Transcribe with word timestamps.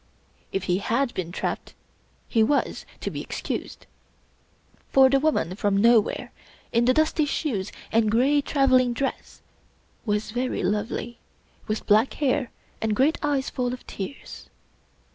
If 0.51 0.63
he 0.63 0.79
had 0.79 1.13
been 1.13 1.31
trapped, 1.31 1.75
he 2.27 2.41
was 2.41 2.87
to 3.01 3.11
be 3.11 3.21
excused; 3.21 3.85
for 4.89 5.11
the 5.11 5.19
woman 5.19 5.55
from 5.55 5.77
nowhere, 5.77 6.31
in 6.71 6.85
the 6.85 6.93
dusty 6.95 7.25
shoes 7.25 7.71
and 7.91 8.09
gray 8.09 8.41
traveling 8.41 8.93
dress, 8.93 9.43
was 10.03 10.31
very 10.31 10.63
lovely, 10.63 11.19
with 11.67 11.85
black 11.85 12.15
hair 12.15 12.49
and 12.81 12.95
great 12.95 13.19
eyes 13.21 13.51
full 13.51 13.73
of 13.73 13.85
tears. 13.85 14.49